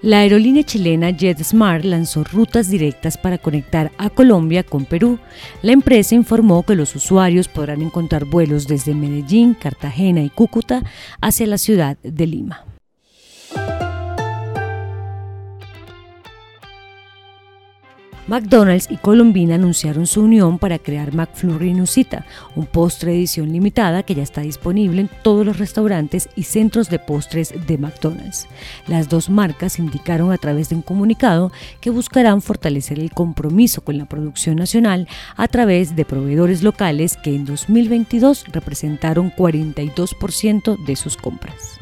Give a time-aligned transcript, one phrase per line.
[0.00, 5.18] La aerolínea chilena JetSmart lanzó rutas directas para conectar a Colombia con Perú.
[5.60, 10.84] La empresa informó que los usuarios podrán encontrar vuelos desde Medellín, Cartagena y Cúcuta
[11.20, 12.67] hacia la ciudad de Lima.
[18.28, 24.14] McDonald's y Colombina anunciaron su unión para crear McFlurry Nusita, un postre edición limitada que
[24.14, 28.46] ya está disponible en todos los restaurantes y centros de postres de McDonald's.
[28.86, 33.96] Las dos marcas indicaron a través de un comunicado que buscarán fortalecer el compromiso con
[33.96, 41.16] la producción nacional a través de proveedores locales que en 2022 representaron 42% de sus
[41.16, 41.77] compras.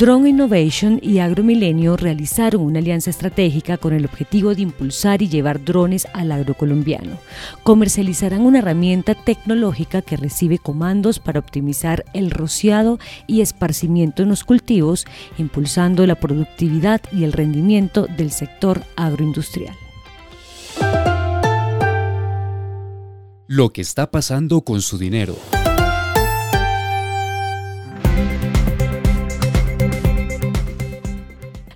[0.00, 5.62] Drone Innovation y AgroMilenio realizaron una alianza estratégica con el objetivo de impulsar y llevar
[5.62, 7.18] drones al agrocolombiano.
[7.64, 14.42] Comercializarán una herramienta tecnológica que recibe comandos para optimizar el rociado y esparcimiento en los
[14.42, 15.04] cultivos,
[15.36, 19.76] impulsando la productividad y el rendimiento del sector agroindustrial.
[23.46, 25.36] Lo que está pasando con su dinero.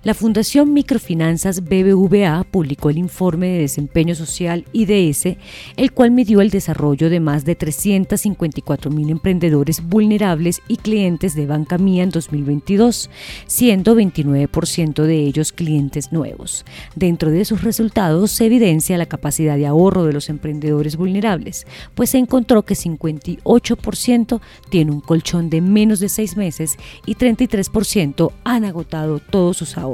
[0.04, 5.38] La Fundación Microfinanzas BBVA publicó el informe de desempeño social IDS,
[5.78, 11.46] el cual midió el desarrollo de más de 354 mil emprendedores vulnerables y clientes de
[11.46, 13.08] Banca Mía en 2022,
[13.46, 16.66] siendo 29% de ellos clientes nuevos.
[16.94, 22.10] Dentro de sus resultados se evidencia la capacidad de ahorro de los emprendedores vulnerables, pues
[22.10, 28.66] se encontró que 58% tiene un colchón de menos de seis meses y 33% han
[28.66, 29.93] agotado todos sus ahorros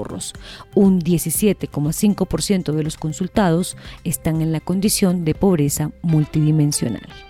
[0.75, 7.30] un 17,5% de los consultados están en la condición de pobreza multidimensional.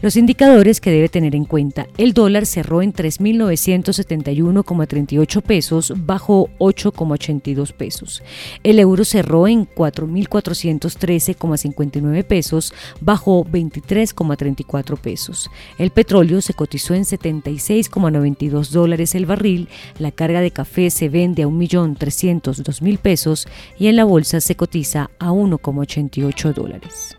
[0.00, 1.88] Los indicadores que debe tener en cuenta.
[1.96, 8.22] El dólar cerró en 3.971,38 pesos, bajó 8,82 pesos.
[8.62, 15.50] El euro cerró en 4.413,59 pesos, bajó 23,34 pesos.
[15.78, 19.68] El petróleo se cotizó en 76,92 dólares el barril.
[19.98, 23.48] La carga de café se vende a 1.302.000 pesos
[23.80, 27.16] y en la bolsa se cotiza a 1,88 dólares.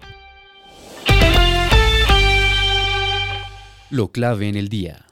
[3.92, 5.08] Lo clave en el día.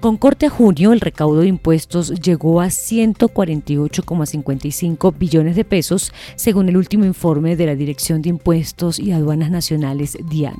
[0.00, 6.70] Con corte a junio, el recaudo de impuestos llegó a 148,55 billones de pesos, según
[6.70, 10.56] el último informe de la Dirección de Impuestos y Aduanas Nacionales, DIAN.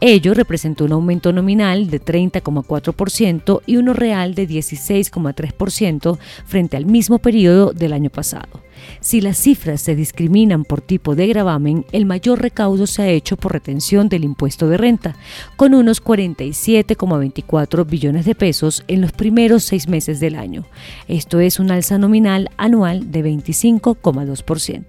[0.00, 7.18] Ello representó un aumento nominal de 30,4% y uno real de 16,3% frente al mismo
[7.18, 8.65] periodo del año pasado.
[9.00, 13.36] Si las cifras se discriminan por tipo de gravamen, el mayor recaudo se ha hecho
[13.36, 15.16] por retención del impuesto de renta,
[15.56, 20.64] con unos 47,24 billones de pesos en los primeros seis meses del año.
[21.08, 24.84] Esto es un alza nominal anual de 25,2%.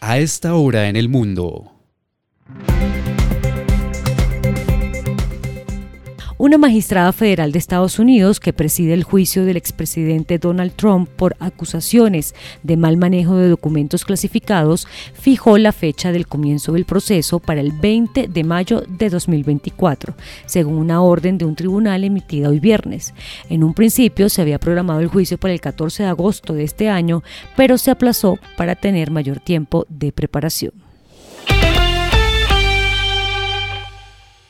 [0.00, 1.77] A esta hora en el mundo.
[6.40, 11.34] Una magistrada federal de Estados Unidos que preside el juicio del expresidente Donald Trump por
[11.40, 12.32] acusaciones
[12.62, 17.72] de mal manejo de documentos clasificados fijó la fecha del comienzo del proceso para el
[17.72, 20.14] 20 de mayo de 2024,
[20.46, 23.14] según una orden de un tribunal emitida hoy viernes.
[23.50, 26.88] En un principio se había programado el juicio para el 14 de agosto de este
[26.88, 27.24] año,
[27.56, 30.87] pero se aplazó para tener mayor tiempo de preparación.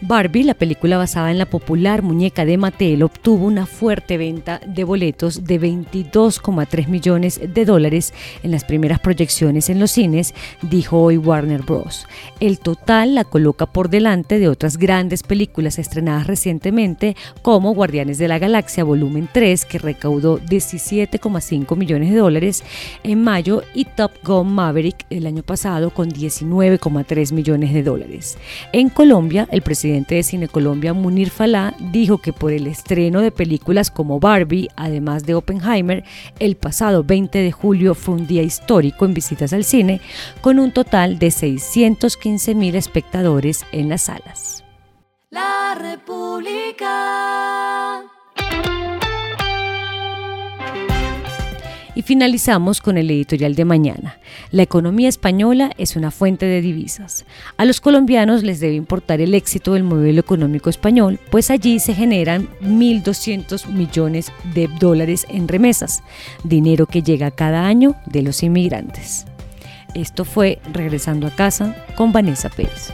[0.00, 4.84] Barbie, la película basada en la popular muñeca de Mattel, obtuvo una fuerte venta de
[4.84, 8.14] boletos de 22,3 millones de dólares
[8.44, 12.06] en las primeras proyecciones en los cines, dijo hoy Warner Bros.
[12.38, 18.28] El total la coloca por delante de otras grandes películas estrenadas recientemente, como Guardianes de
[18.28, 22.62] la Galaxia Volumen 3, que recaudó 17,5 millones de dólares
[23.02, 28.38] en mayo, y Top Gun Maverick el año pasado con 19,3 millones de dólares.
[28.72, 33.22] En Colombia, el presidente presidente de Cine Colombia, Munir Falá, dijo que por el estreno
[33.22, 36.04] de películas como Barbie, además de Oppenheimer,
[36.40, 40.02] el pasado 20 de julio fue un día histórico en visitas al cine,
[40.42, 44.62] con un total de 615 mil espectadores en las salas.
[45.30, 46.88] La República.
[51.98, 54.20] Y finalizamos con el editorial de mañana.
[54.52, 57.24] La economía española es una fuente de divisas.
[57.56, 61.94] A los colombianos les debe importar el éxito del modelo económico español, pues allí se
[61.94, 66.04] generan 1.200 millones de dólares en remesas,
[66.44, 69.26] dinero que llega cada año de los inmigrantes.
[69.94, 72.92] Esto fue Regresando a casa con Vanessa Pérez.